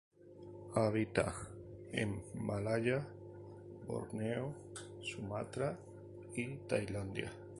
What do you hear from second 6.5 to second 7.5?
Tailandia.